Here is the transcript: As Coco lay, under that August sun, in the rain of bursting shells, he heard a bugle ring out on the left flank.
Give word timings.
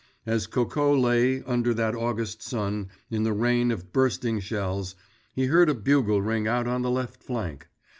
As 0.25 0.47
Coco 0.47 0.97
lay, 0.97 1.43
under 1.43 1.75
that 1.75 1.93
August 1.93 2.41
sun, 2.41 2.89
in 3.11 3.21
the 3.21 3.33
rain 3.33 3.69
of 3.69 3.93
bursting 3.93 4.39
shells, 4.39 4.95
he 5.31 5.45
heard 5.45 5.69
a 5.69 5.75
bugle 5.75 6.23
ring 6.23 6.47
out 6.47 6.65
on 6.65 6.81
the 6.81 6.89
left 6.89 7.21
flank. 7.21 7.67